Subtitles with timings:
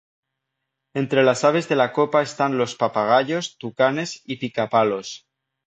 [0.95, 5.27] Entre las aves de la copa están los papagayos, tucanes y pica-palos.